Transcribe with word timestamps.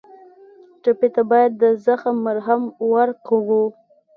ټپي 0.81 1.07
ته 1.15 1.21
باید 1.31 1.51
د 1.61 1.63
زخم 1.85 2.15
مرهم 2.25 2.61
ورکړو. 2.93 3.63